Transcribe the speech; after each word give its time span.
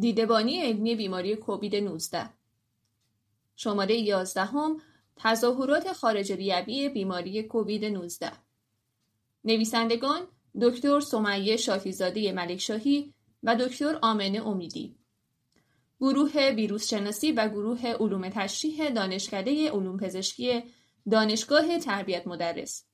دیدبانی 0.00 0.60
علمی 0.60 0.94
بیماری 0.94 1.36
کووید 1.36 1.76
19 1.76 2.30
شماره 3.56 3.96
11 3.96 4.44
هم 4.44 4.80
تظاهرات 5.16 5.92
خارج 5.92 6.32
ریوی 6.32 6.88
بیماری 6.88 7.42
کووید 7.42 7.84
19 7.84 8.32
نویسندگان 9.44 10.20
دکتر 10.60 11.00
سمیه 11.00 11.56
شافیزاده 11.56 12.32
ملکشاهی 12.32 13.14
و 13.42 13.56
دکتر 13.56 13.98
آمنه 14.02 14.46
امیدی. 14.46 14.96
گروه 16.00 16.50
ویروس 16.50 16.88
شناسی 16.88 17.32
و 17.32 17.48
گروه 17.48 17.86
علوم 17.86 18.28
تشریح 18.28 18.88
دانشکده 18.88 19.70
علوم 19.70 19.96
پزشکی 19.96 20.62
دانشگاه 21.10 21.78
تربیت 21.78 22.26
مدرس. 22.26 22.84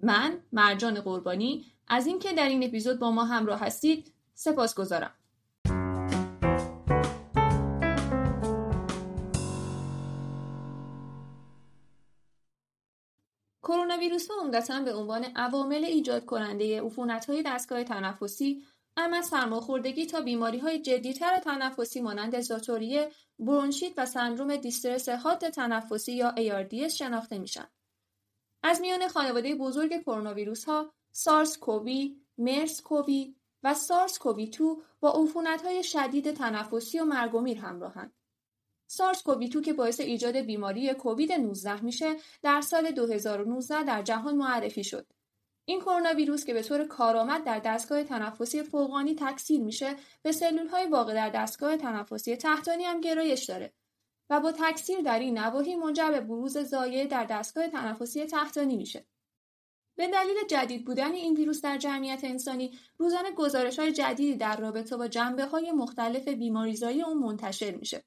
من 0.00 0.38
مرجان 0.52 1.00
قربانی 1.00 1.64
از 1.88 2.06
اینکه 2.06 2.32
در 2.32 2.48
این 2.48 2.64
اپیزود 2.64 2.98
با 2.98 3.10
ما 3.10 3.24
همراه 3.24 3.60
هستید 3.60 4.12
سپاس 4.34 4.74
کرونا 13.62 13.96
ویروس 13.96 14.30
ها 14.30 14.40
عمدتا 14.40 14.80
به 14.80 14.94
عنوان 14.94 15.24
عوامل 15.24 15.84
ایجاد 15.84 16.24
کننده 16.24 16.82
عفونت 16.82 17.30
های 17.30 17.42
دستگاه 17.46 17.84
تنفسی 17.84 18.62
اما 18.96 19.22
سرماخوردگی 19.22 20.06
تا 20.06 20.20
بیماری 20.20 20.58
های 20.58 20.78
جدیتر 20.78 21.38
تنفسی 21.38 22.00
مانند 22.00 22.40
زاتوریه، 22.40 23.10
برونشیت 23.38 23.92
و 23.96 24.06
سندروم 24.06 24.56
دیسترس 24.56 25.08
حاد 25.08 25.48
تنفسی 25.48 26.12
یا 26.12 26.34
ARDS 26.38 26.92
شناخته 26.92 27.38
میشن. 27.38 27.68
از 28.62 28.80
میان 28.80 29.08
خانواده 29.08 29.54
بزرگ 29.54 30.02
کرونا 30.02 30.34
ویروس 30.34 30.64
ها 30.64 30.92
سارس 31.12 31.58
کووی، 31.58 32.16
مرس 32.38 32.82
کووی 32.82 33.34
و 33.62 33.74
سارس 33.74 34.18
کووی 34.18 34.46
2 34.46 34.82
با 35.00 35.28
های 35.64 35.82
شدید 35.82 36.32
تنفسی 36.32 37.00
و 37.00 37.04
مرگ 37.04 37.34
و 37.34 37.40
میر 37.40 37.58
همراهند. 37.58 38.12
سارس 38.94 39.22
کووی 39.22 39.48
2 39.48 39.60
که 39.60 39.72
باعث 39.72 40.00
ایجاد 40.00 40.36
بیماری 40.36 40.94
کووید 40.94 41.32
19 41.32 41.84
میشه 41.84 42.16
در 42.42 42.60
سال 42.60 42.90
2019 42.90 43.84
در 43.84 44.02
جهان 44.02 44.36
معرفی 44.36 44.84
شد. 44.84 45.06
این 45.64 45.80
کرونا 45.80 46.14
ویروس 46.14 46.44
که 46.44 46.54
به 46.54 46.62
طور 46.62 46.84
کارآمد 46.84 47.44
در 47.44 47.58
دستگاه 47.58 48.04
تنفسی 48.04 48.62
فوقانی 48.62 49.14
تکثیر 49.14 49.60
میشه 49.60 49.96
به 50.22 50.32
سلول 50.32 50.66
های 50.66 50.86
واقع 50.86 51.14
در 51.14 51.30
دستگاه 51.30 51.76
تنفسی 51.76 52.36
تحتانی 52.36 52.84
هم 52.84 53.00
گرایش 53.00 53.44
داره 53.44 53.72
و 54.30 54.40
با 54.40 54.52
تکثیر 54.52 55.00
در 55.00 55.18
این 55.18 55.38
نواحی 55.38 55.76
منجر 55.76 56.10
به 56.10 56.20
بروز 56.20 56.58
زایه 56.58 57.06
در 57.06 57.24
دستگاه 57.24 57.68
تنفسی 57.68 58.26
تحتانی 58.26 58.76
میشه. 58.76 59.06
به 59.96 60.08
دلیل 60.08 60.36
جدید 60.50 60.84
بودن 60.84 61.12
این 61.12 61.36
ویروس 61.36 61.60
در 61.60 61.78
جمعیت 61.78 62.24
انسانی 62.24 62.78
روزانه 62.98 63.32
گزارش 63.32 63.78
های 63.78 63.92
جدیدی 63.92 64.36
در 64.36 64.56
رابطه 64.56 64.96
با 64.96 65.08
جنبه 65.08 65.46
های 65.46 65.72
مختلف 65.72 66.28
بیماریزایی 66.28 67.02
اون 67.02 67.18
منتشر 67.18 67.70
میشه. 67.76 68.04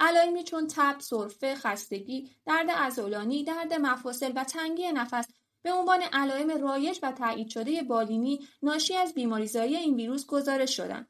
علائمی 0.00 0.44
چون 0.44 0.66
تب، 0.66 1.00
سرفه، 1.00 1.54
خستگی، 1.54 2.30
درد 2.46 2.70
عضلانی، 2.70 3.44
درد 3.44 3.72
مفاصل 3.74 4.32
و 4.36 4.44
تنگی 4.44 4.92
نفس 4.92 5.26
به 5.62 5.72
عنوان 5.72 6.02
علائم 6.02 6.50
رایج 6.62 6.98
و 7.02 7.12
تایید 7.12 7.48
شده 7.48 7.82
بالینی 7.82 8.48
ناشی 8.62 8.96
از 8.96 9.14
بیماریزایی 9.14 9.76
این 9.76 9.94
ویروس 9.94 10.26
گزارش 10.26 10.76
شدند. 10.76 11.08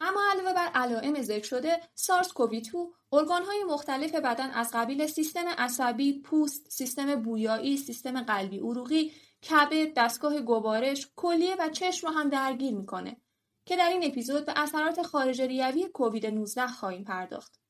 اما 0.00 0.20
علاوه 0.32 0.52
بر 0.52 0.66
علائم 0.74 1.22
ذکر 1.22 1.44
شده 1.46 1.80
سارس 1.94 2.32
کووی 2.32 2.60
2 2.60 2.92
ارگانهای 3.12 3.64
مختلف 3.64 4.14
بدن 4.14 4.50
از 4.50 4.70
قبیل 4.74 5.06
سیستم 5.06 5.48
عصبی، 5.48 6.20
پوست، 6.20 6.70
سیستم 6.70 7.22
بویایی، 7.22 7.76
سیستم 7.76 8.22
قلبی 8.22 8.58
عروقی، 8.58 9.12
کبد، 9.50 9.94
دستگاه 9.96 10.40
گوارش، 10.40 11.08
کلیه 11.16 11.56
و 11.58 11.68
چشم 11.68 12.06
رو 12.06 12.12
هم 12.12 12.28
درگیر 12.28 12.74
می‌کنه 12.74 13.16
که 13.64 13.76
در 13.76 13.88
این 13.88 14.04
اپیزود 14.04 14.46
به 14.46 14.52
اثرات 14.56 15.02
خارج 15.02 15.42
ریوی 15.42 15.88
کووید 15.88 16.26
19 16.26 16.66
خواهیم 16.66 17.04
پرداخت. 17.04 17.60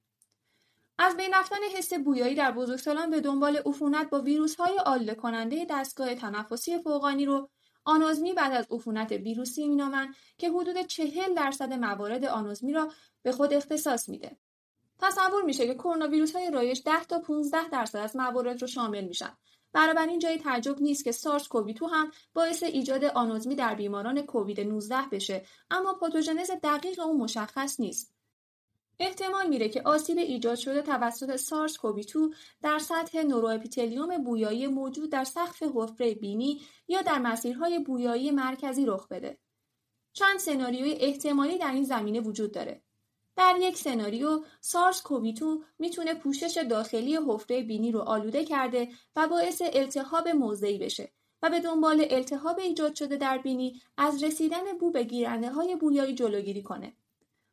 از 0.98 1.16
بین 1.16 1.34
رفتن 1.34 1.56
حس 1.76 1.92
بویایی 1.94 2.34
در 2.34 2.52
بزرگسالان 2.52 3.10
به 3.10 3.20
دنبال 3.20 3.56
عفونت 3.56 4.10
با 4.10 4.20
ویروس 4.20 4.56
های 4.56 4.78
آلوده 4.78 5.14
کننده 5.14 5.66
دستگاه 5.70 6.14
تنفسی 6.14 6.78
فوقانی 6.78 7.24
رو 7.24 7.48
آنوزمی 7.84 8.32
بعد 8.32 8.52
از 8.52 8.66
عفونت 8.70 9.12
ویروسی 9.12 9.68
مینامند 9.68 10.14
که 10.38 10.50
حدود 10.50 10.80
چهل 10.80 11.34
درصد 11.34 11.72
موارد 11.72 12.24
آنوزمی 12.24 12.72
را 12.72 12.92
به 13.22 13.32
خود 13.32 13.52
اختصاص 13.52 14.08
میده. 14.08 14.36
تصور 14.98 15.42
میشه 15.42 15.66
که 15.66 15.74
کرونا 15.74 16.08
ویروس 16.08 16.36
های 16.36 16.50
رایج 16.50 16.82
10 16.84 17.04
تا 17.04 17.18
15 17.18 17.68
درصد 17.68 17.98
از 17.98 18.16
موارد 18.16 18.62
رو 18.62 18.66
شامل 18.66 19.04
میشن. 19.04 19.36
این 19.74 20.18
جای 20.18 20.38
تعجب 20.38 20.82
نیست 20.82 21.04
که 21.04 21.12
سارس 21.12 21.48
کووی 21.48 21.72
2 21.72 21.86
هم 21.86 22.10
باعث 22.34 22.62
ایجاد 22.62 23.04
آنوزمی 23.04 23.54
در 23.54 23.74
بیماران 23.74 24.22
کووید 24.22 24.60
19 24.60 24.96
بشه 25.12 25.46
اما 25.70 25.94
پاتوژنز 25.94 26.50
دقیق 26.62 27.00
اون 27.00 27.16
مشخص 27.16 27.80
نیست. 27.80 28.15
احتمال 28.98 29.48
میره 29.48 29.68
که 29.68 29.82
آسیب 29.82 30.18
ایجاد 30.18 30.54
شده 30.54 30.82
توسط 30.82 31.36
سارس 31.36 31.78
کووی 31.78 32.04
2 32.04 32.30
در 32.62 32.78
سطح 32.78 33.22
نوروپیتلیوم 33.22 34.24
بویایی 34.24 34.66
موجود 34.66 35.10
در 35.10 35.24
سقف 35.24 35.62
حفره 35.62 36.14
بینی 36.14 36.60
یا 36.88 37.02
در 37.02 37.18
مسیرهای 37.18 37.78
بویایی 37.78 38.30
مرکزی 38.30 38.86
رخ 38.86 39.08
بده. 39.08 39.38
چند 40.12 40.38
سناریوی 40.38 40.92
احتمالی 40.92 41.58
در 41.58 41.72
این 41.72 41.84
زمینه 41.84 42.20
وجود 42.20 42.52
داره. 42.52 42.82
در 43.36 43.56
یک 43.60 43.76
سناریو 43.76 44.44
سارس 44.60 45.02
کووی 45.02 45.32
2 45.32 45.62
می‌تونه 45.78 46.14
پوشش 46.14 46.64
داخلی 46.70 47.16
حفره 47.16 47.62
بینی 47.62 47.92
رو 47.92 48.00
آلوده 48.00 48.44
کرده 48.44 48.88
و 49.16 49.28
باعث 49.28 49.62
التهاب 49.72 50.28
موضعی 50.28 50.78
بشه 50.78 51.12
و 51.42 51.50
به 51.50 51.60
دنبال 51.60 52.06
التهاب 52.10 52.58
ایجاد 52.58 52.94
شده 52.94 53.16
در 53.16 53.38
بینی 53.38 53.82
از 53.96 54.22
رسیدن 54.22 54.78
بو 54.80 54.90
به 54.90 55.04
گیرنده 55.04 55.50
های 55.50 55.76
بویایی 55.76 56.14
جلوگیری 56.14 56.62
کنه. 56.62 56.96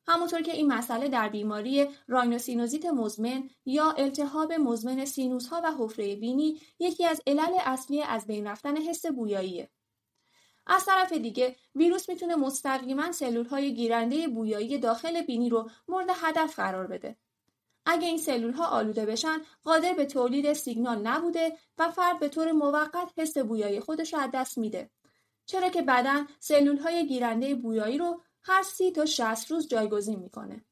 همونطور 0.08 0.42
که 0.42 0.52
این 0.52 0.74
مسئله 0.74 1.08
در 1.08 1.30
بیماری 1.30 1.88
راینوسینوزیت 2.08 2.86
مزمن 2.86 3.50
یا 3.66 3.92
التهاب 3.92 4.54
مزمن 4.54 5.06
سینوس 5.06 5.48
ها 5.48 5.62
و 5.64 5.72
حفره 5.80 6.16
بینی 6.16 6.62
یکی 6.80 7.06
از 7.06 7.22
علل 7.28 7.58
اصلی 7.66 8.02
از 8.02 8.28
بین 8.28 8.48
رفتن 8.48 8.78
حس 8.78 9.06
بویاییه. 9.06 9.70
از 10.68 10.86
طرف 10.86 11.14
دیگه 11.14 11.56
ویروس 11.76 12.10
می‌تونه 12.10 12.36
مستقیما 12.36 13.12
سلول 13.12 13.46
های 13.46 13.76
گیرنده 13.76 14.28
بویایی 14.28 14.78
داخل 14.78 15.22
بینی 15.22 15.50
رو 15.50 15.70
مورد 15.88 16.08
هدف 16.16 16.56
قرار 16.56 16.88
بده. 16.88 17.18
اگه 17.86 18.08
این 18.08 18.18
سلول 18.18 18.54
ها 18.54 18.66
آلوده 18.66 19.06
بشن 19.06 19.38
قادر 19.64 19.94
به 19.94 20.06
تولید 20.06 20.54
سیگنال 20.54 21.08
نبوده 21.08 21.58
و 21.78 21.92
فرد 21.92 22.20
به 22.20 22.30
طور 22.30 22.52
موقت 22.52 23.14
حس 23.18 23.38
بویایی 23.38 23.80
خودش 23.80 24.14
رو 24.14 24.20
از 24.20 24.30
دست 24.34 24.58
میده. 24.58 24.90
چرا 25.46 25.70
که 25.70 25.82
بدن 25.82 26.28
سلول 26.40 26.78
های 26.78 27.08
گیرنده 27.08 27.56
بویایی 27.56 27.98
رو 27.98 28.22
هر 28.44 28.64
سی 28.64 28.92
تا 28.92 29.06
60 29.06 29.52
روز 29.52 29.68
جایگزین 29.68 30.20
می‌کنه. 30.20 30.66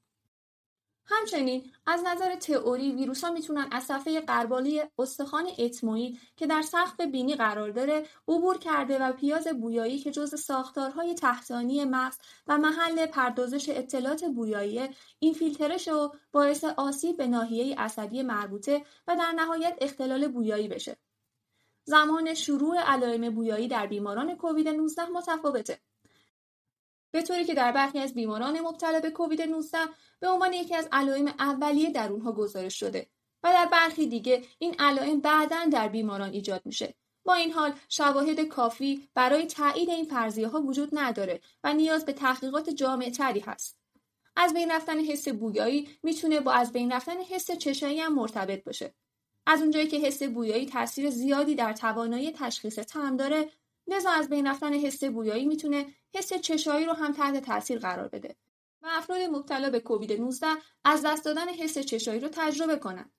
همچنین 1.05 1.71
از 1.85 2.03
نظر 2.05 2.35
تئوری 2.35 2.91
ویروس 2.91 3.23
ها 3.23 3.31
می‌تونن 3.31 3.67
از 3.71 3.83
صفحه 3.83 4.21
قربالی 4.21 4.81
استخوان 4.99 5.47
اتموئید 5.59 6.19
که 6.35 6.47
در 6.47 6.61
سقف 6.61 7.01
بینی 7.01 7.35
قرار 7.35 7.69
داره 7.69 8.05
عبور 8.27 8.57
کرده 8.57 8.99
و 8.99 9.13
پیاز 9.13 9.47
بویایی 9.47 9.99
که 9.99 10.11
جز 10.11 10.39
ساختارهای 10.39 11.13
تحتانی 11.13 11.85
مغز 11.85 12.17
و 12.47 12.57
محل 12.57 13.05
پردازش 13.05 13.69
اطلاعات 13.69 14.25
بویایی 14.25 14.89
این 15.19 15.33
فیلترش 15.33 15.87
و 15.87 16.11
باعث 16.31 16.63
آسیب 16.63 17.17
به 17.17 17.27
ناحیه 17.27 17.75
عصبی 17.75 18.23
مربوطه 18.23 18.85
و 19.07 19.15
در 19.15 19.31
نهایت 19.31 19.77
اختلال 19.81 20.27
بویایی 20.27 20.67
بشه. 20.67 20.97
زمان 21.83 22.33
شروع 22.33 22.77
علائم 22.77 23.29
بویایی 23.35 23.67
در 23.67 23.87
بیماران 23.87 24.35
کووید 24.35 24.67
19 24.67 25.05
متفاوته. 25.05 25.79
به 27.11 27.21
طوری 27.21 27.45
که 27.45 27.53
در 27.53 27.71
برخی 27.71 27.99
از 27.99 28.13
بیماران 28.13 28.59
مبتلا 28.61 28.99
به 28.99 29.11
کووید 29.11 29.41
19 29.41 29.77
به 30.19 30.27
عنوان 30.27 30.53
یکی 30.53 30.75
از 30.75 30.87
علائم 30.91 31.27
اولیه 31.27 31.89
در 31.89 32.11
اونها 32.11 32.31
گزارش 32.31 32.79
شده 32.79 33.07
و 33.43 33.53
در 33.53 33.65
برخی 33.65 34.07
دیگه 34.07 34.43
این 34.59 34.75
علائم 34.79 35.19
بعدا 35.19 35.65
در 35.71 35.87
بیماران 35.87 36.31
ایجاد 36.31 36.61
میشه. 36.65 36.95
با 37.23 37.33
این 37.33 37.51
حال 37.51 37.73
شواهد 37.89 38.39
کافی 38.39 39.09
برای 39.13 39.45
تایید 39.45 39.89
این 39.89 40.05
فرضیه 40.05 40.47
ها 40.47 40.61
وجود 40.61 40.89
نداره 40.93 41.41
و 41.63 41.73
نیاز 41.73 42.05
به 42.05 42.13
تحقیقات 42.13 42.69
جامع 42.69 43.09
تری 43.09 43.39
هست. 43.39 43.77
از 44.35 44.53
بین 44.53 44.71
رفتن 44.71 44.99
حس 44.99 45.27
بویایی 45.27 45.89
می‌تونه 46.03 46.39
با 46.39 46.51
از 46.51 46.71
بین 46.71 46.91
رفتن 46.91 47.17
حس 47.17 47.51
چشایی 47.51 47.99
هم 47.99 48.15
مرتبط 48.15 48.63
باشه. 48.63 48.93
از 49.45 49.61
اونجایی 49.61 49.87
که 49.87 49.97
حس 49.97 50.23
بویایی 50.23 50.65
تاثیر 50.65 51.09
زیادی 51.09 51.55
در 51.55 51.73
توانایی 51.73 52.31
تشخیص 52.31 52.79
طعم 52.79 53.17
داره 53.17 53.49
لذا 53.91 54.09
از 54.09 54.29
بین 54.29 54.47
رفتن 54.47 54.73
حس 54.73 55.03
بویایی 55.03 55.45
می‌تونه 55.45 55.85
حس 56.15 56.33
چشایی 56.33 56.85
رو 56.85 56.93
هم 56.93 57.13
تحت 57.13 57.37
تاثیر 57.37 57.79
قرار 57.79 58.07
بده 58.07 58.35
و 58.81 58.87
افراد 58.91 59.21
مبتلا 59.21 59.69
به 59.69 59.79
کووید 59.79 60.13
19 60.13 60.47
از 60.85 61.05
دست 61.05 61.25
دادن 61.25 61.47
حس 61.47 61.77
چشایی 61.77 62.19
رو 62.19 62.29
تجربه 62.31 62.75
کنند. 62.75 63.11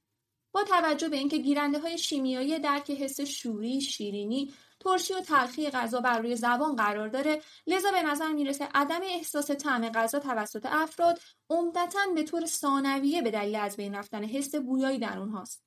با 0.55 0.65
توجه 0.65 1.09
به 1.09 1.17
اینکه 1.17 1.39
گیرنده 1.39 1.79
های 1.79 1.99
شیمیایی 1.99 2.59
درک 2.59 2.91
حس 2.91 3.21
شوری، 3.21 3.81
شیرینی، 3.81 4.55
ترشی 4.81 5.15
و 5.15 5.21
تلخی 5.21 5.71
غذا 5.71 6.01
بر 6.01 6.19
روی 6.19 6.37
زبان 6.37 6.77
قرار 6.77 7.09
داره 7.09 7.43
لذا 7.67 7.91
به 7.91 8.03
نظر 8.03 8.33
می‌رسه 8.33 8.69
عدم 8.75 9.01
احساس 9.03 9.51
طعم 9.51 9.89
غذا 9.89 10.19
توسط 10.19 10.67
افراد 10.67 11.21
عمدتا 11.51 12.01
به 12.15 12.23
طور 12.23 12.47
ثانویه 12.47 13.23
به 13.23 13.31
دلیل 13.31 13.57
از 13.57 13.77
بین 13.77 13.95
رفتن 13.95 14.25
حس 14.25 14.55
بویایی 14.55 14.99
در 14.99 15.19
اونهاست 15.19 15.65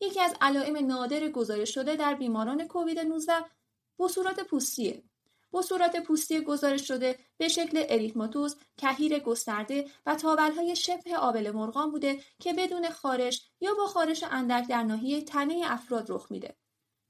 یکی 0.00 0.20
از 0.20 0.34
علائم 0.40 0.86
نادر 0.86 1.28
گزارش 1.28 1.74
شده 1.74 1.96
در 1.96 2.14
بیماران 2.14 2.66
کووید 2.66 2.98
19 2.98 3.32
بصورات 3.98 4.40
پوستیه 4.40 5.02
بصورات 5.52 5.96
پوستی 5.96 6.40
گزارش 6.40 6.88
شده 6.88 7.18
به 7.38 7.48
شکل 7.48 7.84
اریتماتوس، 7.88 8.54
کهیر 8.76 9.18
گسترده 9.18 9.90
و 10.06 10.14
تابلهای 10.14 10.76
شبه 10.76 11.16
آبل 11.16 11.50
مرغان 11.50 11.90
بوده 11.90 12.20
که 12.38 12.52
بدون 12.52 12.90
خارش 12.90 13.50
یا 13.60 13.74
با 13.74 13.86
خارش 13.86 14.22
اندک 14.22 14.68
در 14.68 14.82
ناحیه 14.82 15.24
تنه 15.24 15.62
افراد 15.64 16.10
رخ 16.10 16.26
میده. 16.30 16.56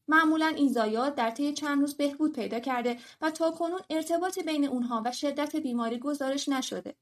معمولا 0.09 0.47
این 0.47 0.73
زایات 0.73 1.15
در 1.15 1.31
طی 1.31 1.53
چند 1.53 1.81
روز 1.81 1.97
بهبود 1.97 2.33
پیدا 2.33 2.61
کرده 2.61 2.99
و 3.21 3.31
تا 3.31 3.51
کنون 3.51 3.81
ارتباطی 3.91 4.43
بین 4.43 4.69
اونها 4.69 5.03
و 5.05 5.13
شدت 5.13 5.57
بیماری 5.57 5.99
گزارش 5.99 6.49
نشده. 6.49 6.97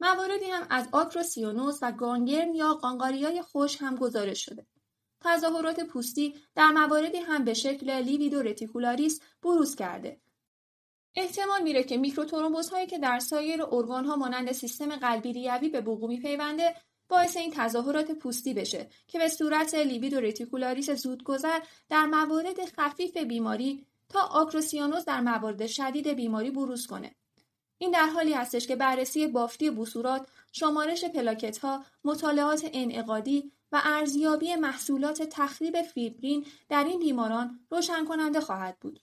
مواردی 0.00 0.44
هم 0.44 0.66
از 0.70 0.88
آکروسیانوس 0.92 1.78
و 1.82 1.92
گانگرن 1.92 2.54
یا 2.54 2.74
قانقاریای 2.74 3.42
خشک 3.42 3.82
هم 3.82 3.96
گزارش 3.96 4.44
شده. 4.44 4.66
تظاهرات 5.20 5.80
پوستی 5.80 6.34
در 6.54 6.70
مواردی 6.70 7.18
هم 7.18 7.44
به 7.44 7.54
شکل 7.54 7.90
livedo 7.90 8.42
reticularis 8.42 9.20
بروز 9.42 9.76
کرده. 9.76 10.20
احتمال 11.14 11.62
میره 11.62 11.82
که 11.82 11.96
میکروترومبوز 11.96 12.68
هایی 12.68 12.86
که 12.86 12.98
در 12.98 13.18
سایر 13.18 13.62
ارگان 13.62 14.04
ها 14.04 14.16
مانند 14.16 14.52
سیستم 14.52 14.96
قلبی 14.96 15.32
ریوی 15.32 15.68
به 15.68 15.80
وقوع 15.80 16.08
می‌پیونده 16.08 16.74
باعث 17.08 17.36
این 17.36 17.52
تظاهرات 17.56 18.10
پوستی 18.10 18.54
بشه 18.54 18.88
که 19.08 19.18
به 19.18 19.28
صورت 19.28 19.74
livedo 19.74 20.20
reticularis 20.20 20.90
زودگذر 20.90 21.60
در 21.88 22.06
موارد 22.06 22.64
خفیف 22.64 23.16
بیماری 23.16 23.86
تا 24.08 24.20
آکروسیانوس 24.20 25.04
در 25.04 25.20
موارد 25.20 25.66
شدید 25.66 26.08
بیماری 26.08 26.50
بروز 26.50 26.86
کنه. 26.86 27.14
این 27.78 27.90
در 27.90 28.06
حالی 28.06 28.32
هستش 28.32 28.66
که 28.66 28.76
بررسی 28.76 29.26
بافتی 29.26 29.70
بصورات، 29.70 30.28
شمارش 30.52 31.04
پلاکت 31.04 31.58
ها، 31.58 31.84
مطالعات 32.04 32.70
انعقادی 32.72 33.52
و 33.72 33.80
ارزیابی 33.84 34.56
محصولات 34.56 35.22
تخریب 35.22 35.82
فیبرین 35.82 36.46
در 36.68 36.84
این 36.84 37.00
بیماران 37.00 37.60
روشن 37.70 38.04
کننده 38.04 38.40
خواهد 38.40 38.78
بود. 38.80 39.00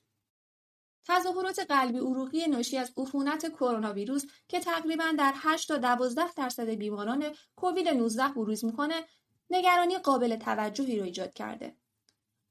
تظاهرات 1.08 1.60
قلبی 1.60 1.98
عروقی 1.98 2.48
ناشی 2.48 2.78
از 2.78 2.92
عفونت 2.98 3.50
کرونا 3.50 3.94
ویروس 3.94 4.26
که 4.48 4.60
تقریبا 4.60 5.14
در 5.18 5.34
8 5.36 5.68
تا 5.68 5.78
12 5.78 6.34
درصد 6.34 6.70
بیماران 6.70 7.24
کووید 7.56 7.88
19 7.88 8.28
بروز 8.28 8.66
می‌کنه 8.66 9.04
نگرانی 9.50 9.98
قابل 9.98 10.36
توجهی 10.36 11.00
رو 11.00 11.06
ایجاد 11.06 11.34
کرده. 11.34 11.76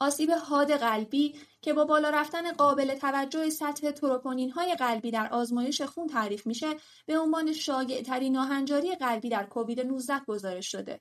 آسیب 0.00 0.30
حاد 0.30 0.72
قلبی 0.72 1.38
که 1.62 1.72
با 1.72 1.84
بالا 1.84 2.10
رفتن 2.10 2.52
قابل 2.52 2.94
توجه 2.94 3.50
سطح 3.50 3.90
تروپونین 3.90 4.50
های 4.50 4.74
قلبی 4.74 5.10
در 5.10 5.28
آزمایش 5.32 5.82
خون 5.82 6.06
تعریف 6.06 6.46
میشه 6.46 6.66
به 7.06 7.18
عنوان 7.18 7.52
شایع 7.52 8.02
ترین 8.02 8.32
ناهنجاری 8.32 8.94
قلبی 8.94 9.28
در 9.28 9.46
کووید 9.46 9.80
19 9.80 10.20
گزارش 10.26 10.72
شده. 10.72 11.00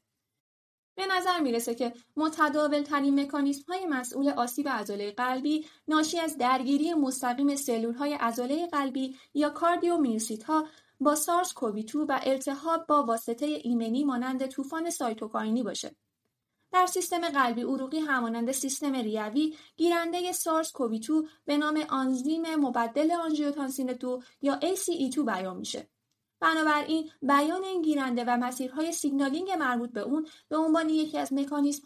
به 0.95 1.05
نظر 1.05 1.39
می‌رسه 1.39 1.75
که 1.75 1.93
متداول 2.17 2.81
ترین 2.81 3.19
مکانیسم 3.19 3.73
های 3.73 3.85
مسئول 3.85 4.29
آسیب 4.29 4.69
عضله 4.69 5.11
قلبی 5.11 5.65
ناشی 5.87 6.19
از 6.19 6.37
درگیری 6.37 6.93
مستقیم 6.93 7.55
سلول 7.55 7.93
های 7.93 8.13
عضله 8.13 8.67
قلبی 8.67 9.15
یا 9.33 9.49
کاردیومیوسیت 9.49 10.43
ها 10.43 10.67
با 10.99 11.15
سارس 11.15 11.53
کووی 11.53 11.83
2 11.83 12.05
و 12.09 12.19
التهاب 12.23 12.87
با 12.87 13.03
واسطه 13.03 13.45
ایمنی 13.45 14.03
مانند 14.03 14.45
طوفان 14.45 14.89
سایتوکاینی 14.89 15.63
باشه. 15.63 15.95
در 16.71 16.85
سیستم 16.85 17.29
قلبی 17.29 17.61
عروقی 17.61 17.99
همانند 17.99 18.51
سیستم 18.51 18.93
ریوی 18.93 19.55
گیرنده 19.77 20.31
سارس 20.31 20.71
کووی 20.71 20.99
2 20.99 21.23
به 21.45 21.57
نام 21.57 21.85
آنزیم 21.89 22.55
مبدل 22.55 23.11
آنژیوتانسین 23.11 23.93
2 23.93 24.21
یا 24.41 24.59
ACE2 24.59 25.17
بیان 25.17 25.57
میشه. 25.57 25.87
بنابراین 26.39 27.11
بیان 27.21 27.63
این 27.63 27.81
گیرنده 27.81 28.23
و 28.27 28.37
مسیرهای 28.37 28.91
سیگنالینگ 28.91 29.51
مربوط 29.51 29.91
به 29.91 30.01
اون 30.01 30.27
به 30.49 30.57
عنوان 30.57 30.89
یکی 30.89 31.17
از 31.17 31.33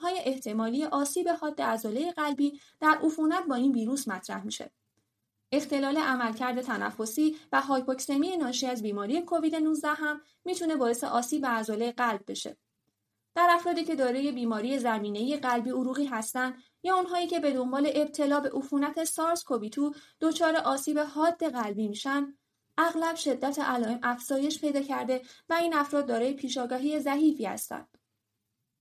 های 0.01 0.21
احتمالی 0.25 0.85
آسیب 0.85 1.29
حاد 1.29 1.61
عضله 1.61 2.11
قلبی 2.11 2.59
در 2.79 2.99
عفونت 3.03 3.45
با 3.45 3.55
این 3.55 3.71
ویروس 3.71 4.07
مطرح 4.07 4.45
میشه. 4.45 4.71
اختلال 5.51 5.97
عملکرد 5.97 6.61
تنفسی 6.61 7.35
و 7.51 7.61
هایپوکسمی 7.61 8.37
ناشی 8.37 8.67
از 8.67 8.81
بیماری 8.81 9.21
کووید 9.21 9.55
19 9.55 9.87
هم 9.87 10.21
می‌تونه 10.45 10.75
باعث 10.75 11.03
آسیب 11.03 11.45
عضله 11.45 11.91
قلب 11.91 12.21
بشه. 12.27 12.57
در 13.35 13.47
افرادی 13.51 13.83
که 13.83 13.95
دارای 13.95 14.31
بیماری 14.31 14.79
زمینه 14.79 15.37
قلبی 15.37 15.69
عروقی 15.69 16.05
هستند 16.05 16.63
یا 16.83 16.95
اونهایی 16.95 17.27
که 17.27 17.39
به 17.39 17.51
دنبال 17.51 17.91
ابتلا 17.95 18.39
به 18.39 18.51
عفونت 18.53 19.03
سارس 19.03 19.43
کووی 19.43 19.69
2 19.69 19.93
دچار 20.21 20.55
آسیب 20.55 20.99
حاد 20.99 21.43
قلبی 21.43 21.87
میشن 21.87 22.33
اغلب 22.81 23.15
شدت 23.15 23.59
علائم 23.59 23.99
افزایش 24.03 24.61
پیدا 24.61 24.81
کرده 24.81 25.21
و 25.49 25.53
این 25.53 25.73
افراد 25.73 26.05
دارای 26.05 26.33
پیشاگاهی 26.33 26.99
ضعیفی 26.99 27.45
هستند. 27.45 27.97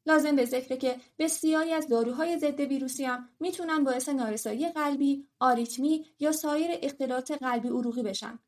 لازم 0.07 0.37
به 0.37 0.45
ذکره 0.45 0.77
که 0.77 1.01
بسیاری 1.19 1.73
از 1.73 1.89
داروهای 1.89 2.39
ضد 2.39 2.61
ویروسی 2.61 3.05
هم 3.05 3.29
می‌تونن 3.41 3.85
باعث 3.85 4.09
نارسایی 4.09 4.69
قلبی، 4.69 5.29
آریتمی 5.41 6.07
یا 6.19 6.33
سایر 6.33 6.79
اختلالات 6.83 7.33
قلبی 7.33 7.69
عروقی 7.69 8.03
بشن. 8.03 8.39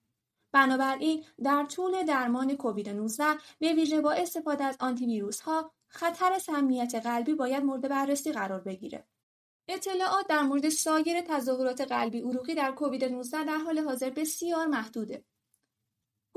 بنابراین 0.53 1.25
در 1.45 1.65
طول 1.65 2.03
درمان 2.03 2.57
کووید 2.57 2.89
19 2.89 3.25
به 3.59 3.73
ویژه 3.73 4.01
با 4.01 4.13
استفاده 4.13 4.65
از 4.65 4.77
آنتی 4.81 5.07
ویروس 5.07 5.41
ها 5.41 5.73
خطر 5.87 6.39
سمیت 6.39 6.95
قلبی 6.95 7.35
باید 7.35 7.65
مورد 7.65 7.89
بررسی 7.89 8.33
قرار 8.33 8.61
بگیره. 8.61 9.07
اطلاعات 9.69 10.27
در 10.27 10.43
مورد 10.43 10.69
سایر 10.69 11.21
تظاهرات 11.21 11.81
قلبی 11.81 12.21
عروقی 12.21 12.55
در 12.55 12.73
کووید 12.73 13.05
19 13.05 13.45
در 13.45 13.57
حال 13.57 13.79
حاضر 13.79 14.11
بسیار 14.11 14.67
محدوده. 14.67 15.25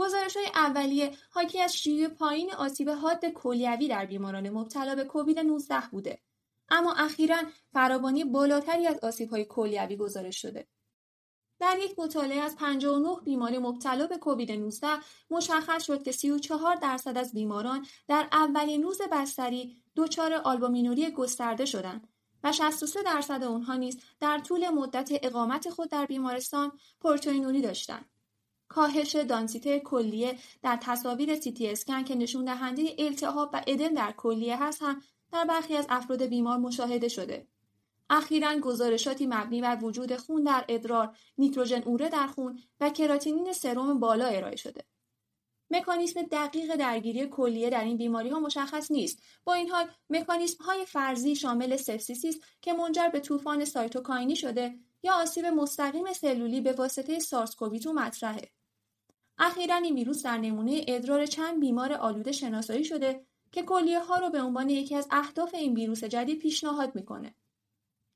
گزارش 0.04 0.38
های 0.38 0.46
اولیه 0.46 1.12
حاکی 1.32 1.62
از 1.62 1.76
شیوع 1.76 2.08
پایین 2.08 2.54
آسیب 2.54 2.90
حاد 2.90 3.26
کلیوی 3.26 3.88
در 3.88 4.06
بیماران 4.06 4.50
مبتلا 4.50 4.96
به 4.96 5.04
کووید 5.04 5.40
19 5.40 5.84
بوده 5.92 6.22
اما 6.70 6.94
اخیرا 6.94 7.38
فراوانی 7.74 8.24
بالاتری 8.24 8.88
از 8.88 9.00
آسیب 9.04 9.30
های 9.30 9.46
کلیوی 9.46 9.96
گزارش 9.96 10.42
شده 10.42 10.68
در 11.60 11.78
یک 11.84 12.00
مطالعه 12.00 12.42
از 12.42 12.56
59 12.56 13.16
بیمار 13.26 13.60
مبتلا 13.60 14.08
به 14.08 14.18
کووید 14.18 14.52
19 14.52 14.88
مشخص 15.30 15.84
شد 15.84 16.04
که 16.04 16.12
34 16.12 16.76
درصد 16.76 17.18
از 17.18 17.34
بیماران 17.34 17.86
در 18.08 18.28
اولین 18.32 18.84
روز 18.84 19.02
بستری 19.12 19.84
دچار 19.96 20.34
آلبومینوری 20.34 21.12
گسترده 21.12 21.66
شدند 21.66 22.08
و 22.44 22.52
63 22.52 23.04
درصد 23.04 23.44
آنها 23.44 23.76
نیز 23.76 24.02
در 24.20 24.40
طول 24.40 24.70
مدت 24.70 25.10
اقامت 25.12 25.70
خود 25.70 25.90
در 25.90 26.06
بیمارستان 26.06 26.72
پروتئینوری 27.02 27.62
داشتند. 27.62 28.13
کاهش 28.76 29.16
دانسیته 29.16 29.80
کلیه 29.80 30.38
در 30.64 30.80
تصاویر 30.82 31.36
سیتی 31.36 31.70
اسکن 31.70 32.04
که 32.04 32.16
نشون 32.16 32.46
دهنده 32.46 32.96
التهاب 32.98 33.50
و 33.54 33.62
ادم 33.68 33.94
در 33.94 34.12
کلیه 34.18 34.64
هست 34.64 34.82
هم 34.82 35.02
در 35.32 35.46
برخی 35.46 35.76
از 35.76 35.86
افراد 35.90 36.24
بیمار 36.24 36.58
مشاهده 36.58 37.08
شده. 37.08 37.48
اخیرا 38.10 38.60
گزارشاتی 38.60 39.26
مبنی 39.26 39.62
بر 39.62 39.78
وجود 39.82 40.16
خون 40.16 40.44
در 40.44 40.66
ادرار، 40.68 41.18
نیتروژن 41.38 41.82
اوره 41.84 42.10
در 42.10 42.28
خون 42.28 42.60
و 42.80 42.90
کراتینین 42.90 43.54
سرم 43.54 44.00
بالا 44.00 44.26
ارائه 44.26 44.56
شده. 44.56 44.84
مکانیسم 45.72 46.22
دقیق 46.22 46.76
درگیری 46.76 47.28
کلیه 47.28 47.70
در 47.70 47.84
این 47.84 47.98
بیماری 47.98 48.30
ها 48.30 48.40
مشخص 48.40 48.92
نیست. 48.92 49.24
با 49.44 49.54
این 49.54 49.70
حال 49.70 49.86
مکانیسم 50.10 50.64
های 50.64 50.86
فرضی 50.86 51.36
شامل 51.36 51.76
سپسیسی 51.76 52.30
است 52.30 52.40
که 52.62 52.74
منجر 52.74 53.10
به 53.10 53.20
طوفان 53.20 53.66
cytokine 53.66 54.28
ی 54.28 54.36
شده 54.36 54.76
یا 55.04 55.14
آسیب 55.14 55.46
مستقیم 55.46 56.14
سلولی 56.14 56.62
به 56.62 56.74
واسطه 56.74 57.20
سارس 57.20 57.56
کووی 57.56 57.80
مطرحه. 57.96 58.52
اخیرا 59.38 59.76
این 59.76 59.96
ویروس 59.96 60.24
در 60.24 60.38
نمونه 60.38 60.86
ادرار 60.88 61.26
چند 61.26 61.60
بیمار 61.60 61.94
آلوده 61.94 62.32
شناسایی 62.32 62.84
شده 62.84 63.26
که 63.52 63.64
کلیه 63.64 64.00
ها 64.00 64.18
رو 64.18 64.30
به 64.30 64.42
عنوان 64.42 64.70
یکی 64.70 64.96
از 64.96 65.08
اهداف 65.12 65.54
این 65.54 65.74
ویروس 65.74 66.04
جدید 66.04 66.40
پیشنهاد 66.40 66.96
می‌کنه. 66.96 67.36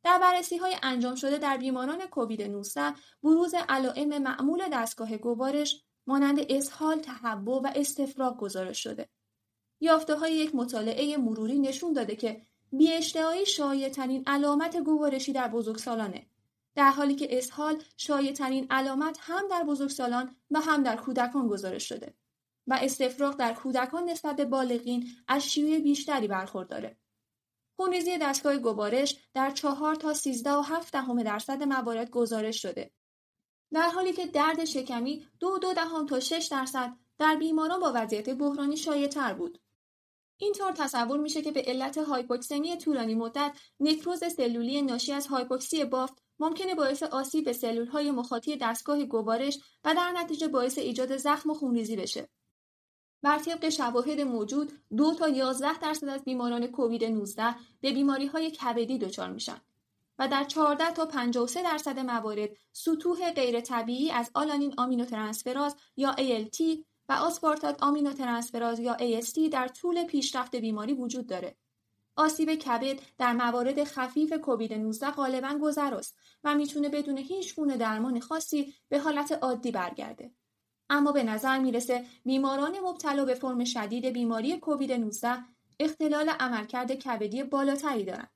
در 0.04 0.20
بررسی 0.20 0.58
های 0.58 0.76
انجام 0.84 1.16
شده 1.16 1.38
در 1.38 1.58
بیماران 1.58 2.06
کووید 2.06 2.42
19 2.42 2.94
بروز 3.24 3.54
علائم 3.70 4.18
معمول 4.18 4.64
دستگاه 4.74 5.18
گوارش 5.18 5.84
مانند 6.08 6.40
اسهال، 6.50 7.00
تهوع 7.00 7.62
و 7.62 7.72
استفراغ 7.76 8.38
گزارش 8.38 8.84
شده. 8.84 9.10
یافته 9.80 10.16
های 10.16 10.34
یک 10.34 10.56
مطالعه 10.56 11.18
مروری 11.18 11.60
نشون 11.60 11.94
داده 11.94 12.16
که 12.16 12.42
بیاشتهایی 12.72 13.46
شایع 13.46 13.90
ترین 13.90 14.24
علامت 14.28 14.78
گوارشی 14.78 15.34
در 15.34 15.48
بزرگسالانه 15.48 16.28
در 16.78 16.92
حالی 16.92 17.16
که 17.16 17.38
اسهال 17.38 17.84
ترین 18.36 18.68
علامت 18.70 19.18
هم 19.22 19.48
در 19.48 19.64
بزرگسالان 19.64 20.36
و 20.52 20.60
هم 20.60 20.84
در 20.84 20.96
کودکان 20.96 21.48
گزارش 21.48 21.90
شده 21.90 22.14
و 22.68 22.80
استفراغ 22.82 23.36
در 23.36 23.54
کودکان 23.54 24.10
نسبت 24.10 24.36
به 24.36 24.46
بالغین 24.46 25.08
از 25.28 25.44
شیوع 25.52 25.80
بیشتری 25.80 26.28
برخورداره. 26.28 26.98
خونریزی 27.76 28.18
دستگاه 28.18 28.58
گوارش 28.58 29.18
در 29.34 29.52
چهار 29.52 29.96
تا 29.96 30.14
سیزده 30.14 30.52
و 30.52 30.62
هفت 30.62 30.94
دهم 30.94 31.24
درصد 31.24 31.64
موارد 31.64 32.10
گزارش 32.10 32.62
شده. 32.62 32.92
در 33.74 33.90
حالی 33.90 34.14
که 34.14 34.26
درد 34.26 34.66
شکمی 34.66 35.28
دو 35.40 35.58
دو 35.58 35.74
دهم 35.74 36.06
تا 36.06 36.20
شش 36.20 36.48
درصد 36.52 36.94
در 37.20 37.36
بیماران 37.36 37.80
با 37.80 37.92
وضعیت 37.96 38.30
بحرانی 38.30 38.78
شایع 38.78 39.08
تر 39.08 39.34
بود. 39.34 39.62
اینطور 40.38 40.72
تصور 40.72 41.20
میشه 41.20 41.42
که 41.42 41.52
به 41.52 41.62
علت 41.62 41.98
هایپوکسمی 41.98 42.78
طولانی 42.78 43.16
مدت 43.16 43.58
نکروز 43.80 44.24
سلولی 44.34 44.82
ناشی 44.82 45.14
از 45.14 45.28
هایپوکسی 45.28 45.86
بافت 45.86 46.27
ممکنه 46.40 46.76
باعث 46.76 47.04
آسیب 47.04 47.46
به 47.46 47.54
سلول 47.54 47.88
های 47.88 48.12
مخاطی 48.12 48.58
دستگاه 48.58 49.04
گوارش 49.04 49.60
و 49.84 49.96
در 49.96 50.12
نتیجه 50.12 50.48
باعث 50.48 50.78
ایجاد 50.78 51.18
زخم 51.18 51.50
و 51.50 51.54
خونریزی 51.54 51.96
بشه. 51.96 52.30
بر 53.22 53.40
طبق 53.40 53.70
شواهد 53.70 54.22
موجود 54.22 54.72
دو 54.98 55.14
تا 55.14 55.30
11 55.30 55.80
درصد 55.80 56.08
از 56.08 56.24
بیماران 56.24 56.68
کووید 56.68 57.04
19 57.04 57.56
به 57.82 57.92
بیماری 57.92 58.26
های 58.26 58.52
کبدی 58.52 58.98
دچار 58.98 59.30
میشن. 59.32 59.62
و 60.20 60.28
در 60.28 60.44
14 60.44 60.92
تا 60.92 61.06
53 61.06 61.64
درصد 61.64 62.00
موارد 62.00 62.50
سطوح 62.72 63.32
غیر 63.32 63.62
طبیعی 63.62 64.12
از 64.12 64.32
آلانین 64.34 64.74
آمینوترانسفراز 64.78 65.76
یا 65.98 66.16
ALT 66.16 66.86
و 67.10 67.14
آسپارتات 67.14 67.84
آمینوترانسفراز 67.84 68.80
یا 68.80 68.98
AST 68.98 69.50
در 69.52 69.68
طول 69.68 70.04
پیشرفت 70.04 70.56
بیماری 70.56 70.94
وجود 70.94 71.28
داره. 71.28 71.56
آسیب 72.18 72.56
کبد 72.56 73.00
در 73.18 73.34
موارد 73.34 73.84
خفیف 73.84 74.34
کووید 74.34 74.74
19 74.74 75.12
غالبا 75.12 75.60
گذراست 75.62 76.18
و 76.44 76.56
می‌تونه 76.56 76.90
بدون 76.90 77.18
هیچ 77.18 77.56
گونه 77.56 77.78
درمان 77.78 78.20
خاصی 78.20 78.74
به 78.90 79.00
حالت 79.00 79.32
عادی 79.32 79.72
برگرده. 79.72 80.32
اما 80.90 81.12
به 81.12 81.24
نظر 81.24 81.60
می‌رسه 81.60 82.06
بیماران 82.26 82.80
مبتلا 82.80 83.26
به 83.26 83.34
فرم 83.34 83.64
شدید 83.64 84.06
بیماری 84.06 84.58
کووید 84.58 84.92
19 84.92 85.38
اختلال 85.80 86.30
عملکرد 86.30 86.92
کبدی 86.92 87.44
بالاتری 87.44 88.04
دارند. 88.04 88.32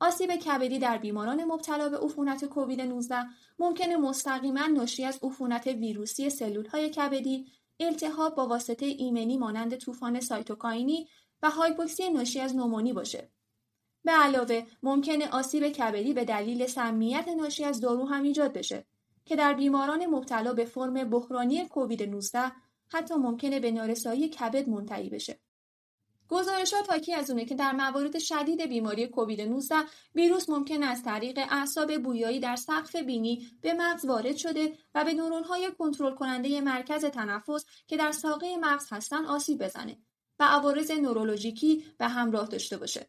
آسیب 0.00 0.30
کبدی 0.30 0.78
در 0.78 0.98
بیماران 0.98 1.44
مبتلا 1.44 1.88
به 1.88 1.98
عفونت 1.98 2.44
کووید 2.44 2.80
19 2.80 3.16
ممکنه 3.58 3.96
مستقیما 3.96 4.66
ناشی 4.66 5.04
از 5.04 5.18
عفونت 5.22 5.66
ویروسی 5.66 6.30
سلول 6.30 6.66
های 6.66 6.90
کبدی، 6.90 7.46
التهاب 7.80 8.34
با 8.34 8.46
واسطه 8.46 8.86
ایمنی 8.86 9.38
مانند 9.38 9.76
طوفان 9.76 10.20
سایتوکاینی 10.20 11.08
و 11.44 11.50
هایپوکسی 11.50 12.10
ناشی 12.10 12.40
از 12.40 12.56
نومونی 12.56 12.92
باشه. 12.92 13.30
به 14.04 14.12
علاوه 14.12 14.66
ممکنه 14.82 15.28
آسیب 15.28 15.68
کبدی 15.68 16.12
به 16.12 16.24
دلیل 16.24 16.66
سمیت 16.66 17.28
ناشی 17.28 17.64
از 17.64 17.80
دارو 17.80 18.06
هم 18.06 18.22
ایجاد 18.22 18.52
بشه 18.52 18.84
که 19.24 19.36
در 19.36 19.54
بیماران 19.54 20.06
مبتلا 20.06 20.52
به 20.52 20.64
فرم 20.64 21.10
بحرانی 21.10 21.68
کووید 21.68 22.02
19 22.02 22.52
حتی 22.88 23.14
ممکنه 23.14 23.60
به 23.60 23.70
نارسایی 23.70 24.28
کبد 24.28 24.68
منتهی 24.68 25.10
بشه. 25.10 25.40
گزارشات 26.28 26.90
حاکی 26.90 27.14
از 27.14 27.30
اونه 27.30 27.44
که 27.44 27.54
در 27.54 27.72
موارد 27.72 28.18
شدید 28.18 28.62
بیماری 28.62 29.06
کووید 29.06 29.40
19 29.40 29.74
ویروس 30.14 30.48
ممکن 30.48 30.82
از 30.82 31.02
طریق 31.02 31.38
اعصاب 31.50 32.02
بویایی 32.02 32.40
در 32.40 32.56
سقف 32.56 32.96
بینی 32.96 33.46
به 33.60 33.74
مغز 33.74 34.04
وارد 34.04 34.36
شده 34.36 34.78
و 34.94 35.04
به 35.04 35.14
نورون‌های 35.14 35.72
کنترل 35.78 36.14
کننده 36.14 36.60
مرکز 36.60 37.04
تنفس 37.04 37.64
که 37.86 37.96
در 37.96 38.12
ساقه 38.12 38.56
مغز 38.56 38.86
هستن 38.92 39.24
آسیب 39.24 39.64
بزنه 39.64 39.96
و 40.38 40.44
عوارض 40.44 40.90
نورولوژیکی 40.90 41.84
به 41.98 42.08
همراه 42.08 42.46
داشته 42.46 42.76
باشه. 42.76 43.06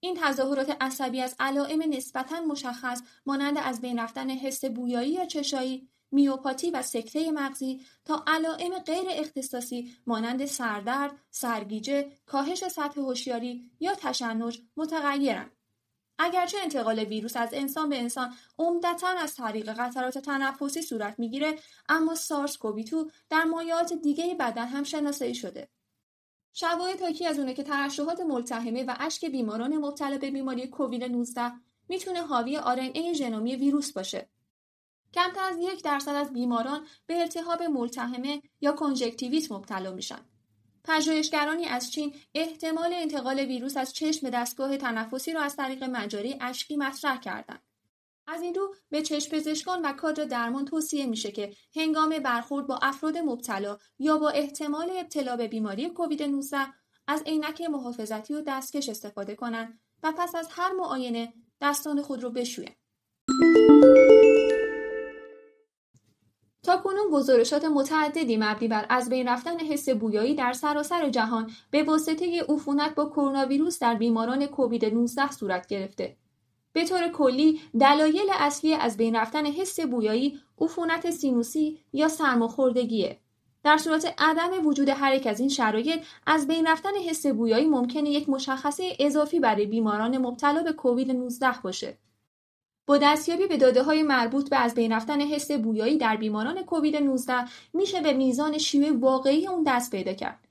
این 0.00 0.18
تظاهرات 0.20 0.76
عصبی 0.80 1.20
از 1.20 1.36
علائم 1.40 1.82
نسبتا 1.88 2.40
مشخص 2.40 3.02
مانند 3.26 3.58
از 3.58 3.80
بین 3.80 3.98
رفتن 3.98 4.30
حس 4.30 4.64
بویایی 4.64 5.12
یا 5.12 5.26
چشایی 5.26 5.88
میوپاتی 6.10 6.70
و 6.70 6.82
سکته 6.82 7.30
مغزی 7.30 7.80
تا 8.04 8.24
علائم 8.26 8.78
غیر 8.78 9.06
اختصاصی 9.10 9.96
مانند 10.06 10.46
سردرد، 10.46 11.12
سرگیجه، 11.30 12.12
کاهش 12.26 12.68
سطح 12.68 13.00
هوشیاری 13.00 13.70
یا 13.80 13.94
تشنج 13.94 14.62
متغیرند. 14.76 15.50
اگرچه 16.18 16.58
انتقال 16.62 16.98
ویروس 16.98 17.36
از 17.36 17.48
انسان 17.52 17.88
به 17.88 17.98
انسان 17.98 18.34
عمدتا 18.58 19.08
از 19.08 19.34
طریق 19.34 19.72
قطرات 19.72 20.18
تنفسی 20.18 20.82
صورت 20.82 21.18
می‌گیره 21.18 21.58
اما 21.88 22.14
سارس 22.14 22.56
کووی 22.56 22.84
در 23.30 23.44
مایعات 23.44 23.92
دیگه 23.92 24.34
بدن 24.34 24.66
هم 24.66 24.84
شناسایی 24.84 25.34
شده 25.34 25.68
شواهد 26.52 27.00
حاکی 27.00 27.26
از 27.26 27.38
اونه 27.38 27.54
که 27.54 27.62
ترشحات 27.62 28.20
ملتهمه 28.20 28.84
و 28.84 28.96
اشک 29.00 29.24
بیماران 29.24 29.76
مبتلا 29.76 30.18
به 30.18 30.30
بیماری 30.30 30.66
کووید 30.66 31.04
19 31.04 31.52
می‌تونه 31.88 32.22
حاوی 32.22 32.56
آرن‌ای 32.56 33.14
ژنومی 33.14 33.56
ویروس 33.56 33.92
باشه 33.92 34.28
کمتر 35.14 35.44
از 35.44 35.56
یک 35.60 35.82
درصد 35.82 36.14
از 36.14 36.32
بیماران 36.32 36.86
به 37.06 37.20
التهاب 37.20 37.62
ملتهمه 37.62 38.42
یا 38.60 38.72
کنجکتیویت 38.72 39.52
مبتلا 39.52 39.92
میشن. 39.92 40.20
پژوهشگرانی 40.84 41.64
از 41.64 41.92
چین 41.92 42.14
احتمال 42.34 42.92
انتقال 42.92 43.38
ویروس 43.38 43.76
از 43.76 43.92
چشم 43.92 44.20
به 44.22 44.30
دستگاه 44.30 44.76
تنفسی 44.76 45.32
را 45.32 45.42
از 45.42 45.56
طریق 45.56 45.84
مجاری 45.84 46.36
اشکی 46.40 46.76
مطرح 46.76 47.20
کردند. 47.20 47.62
از 48.26 48.42
این 48.42 48.54
رو 48.54 48.74
به 48.90 49.02
چشم 49.02 49.36
پزشکان 49.36 49.82
و 49.82 49.92
کادر 49.92 50.24
درمان 50.24 50.64
توصیه 50.64 51.06
میشه 51.06 51.32
که 51.32 51.54
هنگام 51.76 52.18
برخورد 52.18 52.66
با 52.66 52.78
افراد 52.82 53.18
مبتلا 53.18 53.78
یا 53.98 54.18
با 54.18 54.30
احتمال 54.30 54.90
ابتلا 54.98 55.36
به 55.36 55.48
بیماری 55.48 55.90
کووید 55.90 56.22
19 56.22 56.58
از 57.06 57.22
عینک 57.26 57.60
محافظتی 57.60 58.34
و 58.34 58.42
دستکش 58.46 58.88
استفاده 58.88 59.34
کنند 59.34 59.80
و 60.02 60.12
پس 60.18 60.34
از 60.34 60.48
هر 60.50 60.72
معاینه 60.72 61.32
دستان 61.60 62.02
خود 62.02 62.22
را 62.22 62.30
بشویند. 62.30 62.76
کنون 66.84 67.10
گزارشات 67.12 67.64
متعددی 67.64 68.36
مبنی 68.36 68.68
بر 68.68 68.86
از 68.88 69.08
بین 69.08 69.28
رفتن 69.28 69.58
حس 69.58 69.88
بویایی 69.88 70.34
در 70.34 70.52
سراسر 70.52 71.08
جهان 71.08 71.50
به 71.70 71.82
واسطه 71.82 72.44
عفونت 72.48 72.94
با 72.94 73.06
کرونا 73.06 73.46
ویروس 73.46 73.78
در 73.78 73.94
بیماران 73.94 74.46
کووید 74.46 74.84
19 74.84 75.30
صورت 75.30 75.66
گرفته. 75.66 76.16
به 76.72 76.84
طور 76.84 77.08
کلی 77.08 77.60
دلایل 77.80 78.26
اصلی 78.32 78.74
از 78.74 78.96
بین 78.96 79.16
رفتن 79.16 79.46
حس 79.46 79.80
بویایی 79.80 80.40
عفونت 80.60 81.10
سینوسی 81.10 81.78
یا 81.92 82.08
سرماخوردگیه. 82.08 83.18
در 83.64 83.78
صورت 83.78 84.14
عدم 84.18 84.66
وجود 84.66 84.88
هر 84.88 85.14
یک 85.14 85.26
از 85.26 85.40
این 85.40 85.48
شرایط 85.48 86.00
از 86.26 86.46
بین 86.46 86.66
رفتن 86.66 86.94
حس 87.08 87.26
بویایی 87.26 87.66
ممکنه 87.66 88.10
یک 88.10 88.28
مشخصه 88.28 88.96
اضافی 89.00 89.40
برای 89.40 89.66
بیماران 89.66 90.18
مبتلا 90.18 90.62
به 90.62 90.72
کووید 90.72 91.10
19 91.10 91.48
باشه. 91.62 91.98
با 92.86 92.98
دستیابی 92.98 93.46
به 93.46 93.56
داده 93.56 93.82
های 93.82 94.02
مربوط 94.02 94.50
به 94.50 94.56
از 94.56 94.74
بین 94.74 94.92
رفتن 94.92 95.20
حس 95.20 95.50
بویایی 95.50 95.96
در 95.96 96.16
بیماران 96.16 96.62
کووید 96.62 96.96
19 96.96 97.44
میشه 97.72 98.00
به 98.00 98.12
میزان 98.12 98.58
شیوع 98.58 98.98
واقعی 98.98 99.46
اون 99.46 99.62
دست 99.66 99.90
پیدا 99.90 100.12
کرد. 100.12 100.48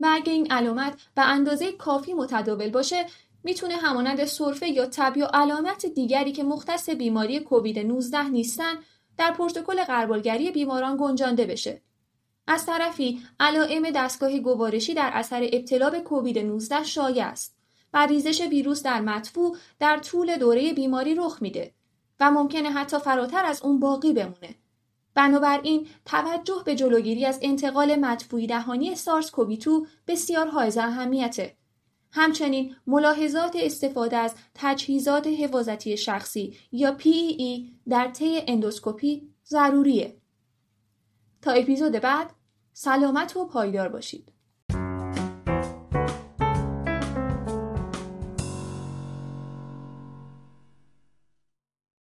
و 0.00 0.06
اگه 0.10 0.32
این 0.32 0.52
علامت 0.52 1.00
به 1.14 1.22
اندازه 1.22 1.72
کافی 1.72 2.14
متداول 2.14 2.70
باشه 2.70 3.06
می‌تونه 3.44 3.76
همانند 3.76 4.24
سرفه 4.24 4.68
یا 4.68 4.86
تب 4.86 5.16
یا 5.16 5.30
علامت 5.34 5.86
دیگری 5.86 6.32
که 6.32 6.42
مختص 6.42 6.90
بیماری 6.90 7.40
کووید 7.40 7.78
19 7.78 8.28
نیستن 8.28 8.74
در 9.18 9.30
پروتکل 9.30 9.84
قربالگری 9.84 10.50
بیماران 10.50 10.96
گنجانده 11.00 11.46
بشه. 11.46 11.82
از 12.46 12.66
طرفی 12.66 13.22
علائم 13.40 13.90
دستگاه 13.90 14.38
گوارشی 14.38 14.94
در 14.94 15.10
اثر 15.14 15.48
ابتلا 15.52 15.90
به 15.90 16.00
کووید 16.00 16.38
19 16.38 16.84
شایع 16.84 17.26
است. 17.26 17.62
و 17.94 18.06
ریزش 18.06 18.40
ویروس 18.40 18.82
در 18.82 19.00
مدفوع 19.00 19.56
در 19.78 19.98
طول 19.98 20.36
دوره 20.36 20.72
بیماری 20.72 21.14
رخ 21.14 21.38
میده 21.40 21.74
و 22.20 22.30
ممکنه 22.30 22.70
حتی 22.70 22.98
فراتر 22.98 23.44
از 23.44 23.62
اون 23.62 23.80
باقی 23.80 24.12
بمونه. 24.12 24.54
بنابراین 25.14 25.86
توجه 26.04 26.62
به 26.66 26.74
جلوگیری 26.74 27.24
از 27.24 27.38
انتقال 27.42 27.96
مدفوعی 27.96 28.46
دهانی 28.46 28.94
سارس 28.94 29.30
کووی 29.30 29.58
بسیار 30.06 30.48
حائز 30.48 30.78
اهمیته. 30.78 31.56
همچنین 32.12 32.76
ملاحظات 32.86 33.56
استفاده 33.56 34.16
از 34.16 34.34
تجهیزات 34.54 35.26
حفاظتی 35.26 35.96
شخصی 35.96 36.56
یا 36.72 36.98
PEE 36.98 37.70
در 37.88 38.08
طی 38.08 38.42
اندوسکوپی 38.46 39.28
ضروریه. 39.46 40.16
تا 41.42 41.50
اپیزود 41.52 41.92
بعد 41.92 42.30
سلامت 42.72 43.36
و 43.36 43.44
پایدار 43.46 43.88
باشید. 43.88 44.31